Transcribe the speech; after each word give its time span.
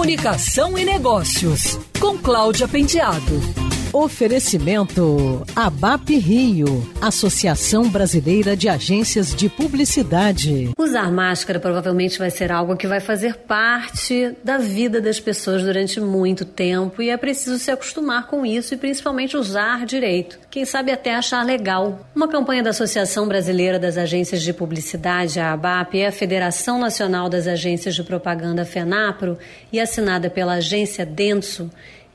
Comunicação 0.00 0.78
e 0.78 0.84
Negócios, 0.86 1.78
com 2.00 2.16
Cláudia 2.16 2.66
Penteado. 2.66 3.59
Oferecimento 3.92 5.44
ABAP 5.56 6.16
Rio, 6.16 6.88
Associação 7.02 7.88
Brasileira 7.88 8.56
de 8.56 8.68
Agências 8.68 9.34
de 9.34 9.48
Publicidade. 9.48 10.70
Usar 10.78 11.10
máscara 11.10 11.58
provavelmente 11.58 12.16
vai 12.16 12.30
ser 12.30 12.52
algo 12.52 12.76
que 12.76 12.86
vai 12.86 13.00
fazer 13.00 13.34
parte 13.34 14.36
da 14.44 14.58
vida 14.58 15.00
das 15.00 15.18
pessoas 15.18 15.64
durante 15.64 16.00
muito 16.00 16.44
tempo 16.44 17.02
e 17.02 17.10
é 17.10 17.16
preciso 17.16 17.58
se 17.58 17.72
acostumar 17.72 18.28
com 18.28 18.46
isso 18.46 18.74
e 18.74 18.76
principalmente 18.76 19.36
usar 19.36 19.84
direito. 19.84 20.38
Quem 20.48 20.64
sabe 20.64 20.92
até 20.92 21.16
achar 21.16 21.44
legal. 21.44 22.06
Uma 22.14 22.28
campanha 22.28 22.62
da 22.62 22.70
Associação 22.70 23.26
Brasileira 23.26 23.76
das 23.76 23.98
Agências 23.98 24.40
de 24.40 24.52
Publicidade, 24.52 25.40
a 25.40 25.52
ABAP, 25.52 25.96
e 25.96 26.06
a 26.06 26.12
Federação 26.12 26.78
Nacional 26.78 27.28
das 27.28 27.48
Agências 27.48 27.96
de 27.96 28.04
Propaganda 28.04 28.64
FENAPRO 28.64 29.36
e 29.72 29.80
assinada 29.80 30.30
pela 30.30 30.54
agência 30.54 31.04
Denso 31.04 31.68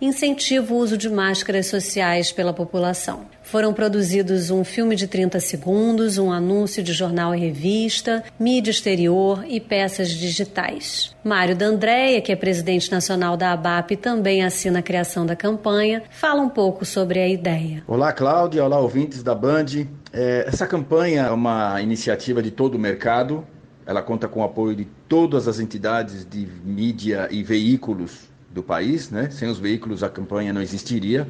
incentiva 0.05 0.73
o 0.73 0.77
uso 0.77 0.97
de 0.97 1.09
máscaras 1.09 1.67
sociais 1.67 2.31
pela 2.31 2.53
população. 2.53 3.25
Foram 3.43 3.73
produzidos 3.73 4.49
um 4.49 4.63
filme 4.63 4.95
de 4.95 5.07
30 5.07 5.39
segundos, 5.39 6.17
um 6.17 6.31
anúncio 6.31 6.81
de 6.81 6.93
jornal 6.93 7.35
e 7.35 7.39
revista, 7.39 8.23
mídia 8.39 8.71
exterior 8.71 9.45
e 9.47 9.59
peças 9.59 10.09
digitais. 10.09 11.15
Mário 11.23 11.55
D'Andrea, 11.55 12.21
que 12.21 12.31
é 12.31 12.35
presidente 12.35 12.91
nacional 12.91 13.37
da 13.37 13.51
ABAP, 13.51 13.97
também 13.97 14.43
assina 14.43 14.79
a 14.79 14.81
criação 14.81 15.25
da 15.25 15.35
campanha, 15.35 16.03
fala 16.09 16.41
um 16.41 16.49
pouco 16.49 16.85
sobre 16.85 17.19
a 17.19 17.27
ideia. 17.27 17.83
Olá, 17.87 18.11
Cláudia. 18.11 18.63
Olá, 18.63 18.79
ouvintes 18.79 19.21
da 19.21 19.35
Band. 19.35 19.87
É, 20.11 20.45
essa 20.47 20.65
campanha 20.65 21.23
é 21.23 21.31
uma 21.31 21.81
iniciativa 21.81 22.41
de 22.41 22.51
todo 22.51 22.75
o 22.75 22.79
mercado. 22.79 23.45
Ela 23.85 24.01
conta 24.01 24.27
com 24.27 24.39
o 24.39 24.43
apoio 24.43 24.75
de 24.75 24.85
todas 25.07 25.47
as 25.47 25.59
entidades 25.59 26.25
de 26.25 26.47
mídia 26.63 27.27
e 27.29 27.43
veículos 27.43 28.34
do 28.55 28.63
país, 28.63 29.11
né? 29.11 29.29
Sem 29.29 29.49
os 29.49 29.59
veículos 29.59 30.01
a 30.01 30.09
campanha 30.09 30.53
não 30.53 30.61
existiria. 30.61 31.27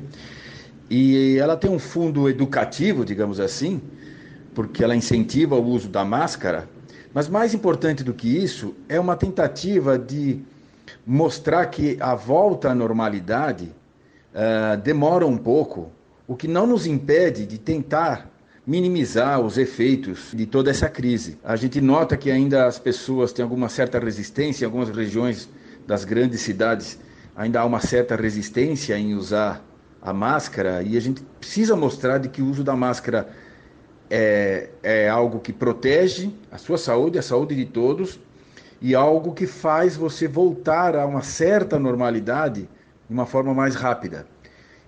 E 0.88 1.38
ela 1.40 1.58
tem 1.58 1.72
um 1.72 1.80
fundo 1.80 2.30
educativo, 2.30 3.04
digamos 3.04 3.40
assim, 3.40 3.82
porque 4.54 4.84
ela 4.84 4.96
incentiva 4.96 5.56
o 5.56 5.66
uso 5.66 5.90
da 5.90 6.06
máscara. 6.06 6.70
Mas 7.12 7.28
mais 7.28 7.56
importante 7.56 8.04
do 8.04 8.14
que 8.14 8.28
isso 8.28 8.76
é 8.88 9.00
uma 9.00 9.16
tentativa 9.16 9.98
de 9.98 10.40
mostrar 11.06 11.66
que 11.66 11.98
a 12.00 12.14
volta 12.14 12.70
à 12.70 12.76
normalidade 12.76 13.72
uh, 14.34 14.78
demora 14.78 15.26
um 15.26 15.38
pouco, 15.38 15.92
o 16.28 16.36
que 16.36 16.48
não 16.48 16.68
nos 16.68 16.86
impede 16.86 17.48
de 17.48 17.58
tentar 17.58 18.30
minimizar 18.68 19.40
os 19.40 19.58
efeitos 19.58 20.32
de 20.32 20.46
toda 20.46 20.70
essa 20.70 20.90
crise. 20.90 21.40
A 21.44 21.56
gente 21.56 21.82
nota 21.82 22.16
que 22.16 22.30
ainda 22.30 22.68
as 22.68 22.78
pessoas 22.78 23.34
têm 23.34 23.42
alguma 23.42 23.70
certa 23.70 23.98
resistência 23.98 24.64
em 24.64 24.68
algumas 24.68 24.90
regiões 24.90 25.50
das 25.88 26.06
grandes 26.06 26.42
cidades 26.42 27.00
ainda 27.36 27.60
há 27.60 27.66
uma 27.66 27.82
certa 27.82 28.16
resistência 28.16 28.98
em 28.98 29.14
usar 29.14 29.64
a 30.02 30.14
máscara 30.14 30.82
e 30.84 30.96
a 30.96 31.00
gente 31.02 31.22
precisa 31.40 31.76
mostrar 31.76 32.20
de 32.20 32.30
que 32.30 32.42
o 32.42 32.50
uso 32.50 32.64
da 32.64 32.76
máscara 32.76 33.28
é, 34.10 34.70
é 34.84 35.10
algo 35.10 35.40
que 35.40 35.52
protege 35.52 36.32
a 36.52 36.58
sua 36.58 36.78
saúde, 36.78 37.18
a 37.18 37.22
saúde 37.22 37.56
de 37.56 37.66
todos 37.66 38.20
e 38.82 38.94
algo 38.94 39.34
que 39.34 39.48
faz 39.48 39.96
você 39.96 40.28
voltar 40.28 40.96
a 40.96 41.06
uma 41.06 41.22
certa 41.22 41.80
normalidade 41.80 42.70
de 43.08 43.14
uma 43.14 43.26
forma 43.26 43.54
mais 43.54 43.76
rápida. 43.76 44.28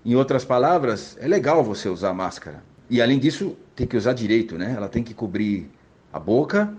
Em 0.04 0.14
outras 0.14 0.44
palavras, 0.44 1.18
é 1.20 1.26
legal 1.26 1.64
você 1.64 1.88
usar 1.88 2.14
máscara. 2.14 2.62
E 2.88 3.02
além 3.02 3.18
disso, 3.18 3.56
tem 3.74 3.86
que 3.86 3.96
usar 3.96 4.12
direito, 4.12 4.56
né? 4.56 4.72
Ela 4.76 4.88
tem 4.88 5.02
que 5.02 5.12
cobrir 5.12 5.70
a 6.12 6.18
boca 6.18 6.72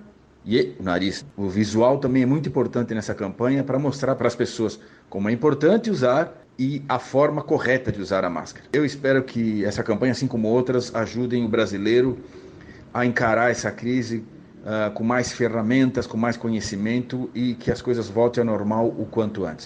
e 0.45 0.75
o 0.79 0.83
nariz. 0.83 1.25
O 1.37 1.49
visual 1.49 1.97
também 1.97 2.23
é 2.23 2.25
muito 2.25 2.49
importante 2.49 2.93
nessa 2.93 3.13
campanha 3.13 3.63
para 3.63 3.77
mostrar 3.77 4.15
para 4.15 4.27
as 4.27 4.35
pessoas 4.35 4.79
como 5.09 5.29
é 5.29 5.31
importante 5.31 5.89
usar 5.89 6.33
e 6.57 6.83
a 6.89 6.99
forma 6.99 7.41
correta 7.41 7.91
de 7.91 8.01
usar 8.01 8.25
a 8.25 8.29
máscara. 8.29 8.65
Eu 8.73 8.83
espero 8.83 9.23
que 9.23 9.63
essa 9.63 9.83
campanha, 9.83 10.11
assim 10.11 10.27
como 10.27 10.47
outras, 10.47 10.93
ajudem 10.93 11.45
o 11.45 11.47
brasileiro 11.47 12.17
a 12.93 13.05
encarar 13.05 13.49
essa 13.49 13.71
crise 13.71 14.25
uh, 14.63 14.91
com 14.91 15.03
mais 15.03 15.31
ferramentas, 15.31 16.05
com 16.05 16.17
mais 16.17 16.35
conhecimento 16.35 17.29
e 17.33 17.55
que 17.55 17.71
as 17.71 17.81
coisas 17.81 18.09
voltem 18.09 18.41
ao 18.41 18.45
normal 18.45 18.87
o 18.87 19.05
quanto 19.05 19.45
antes. 19.45 19.65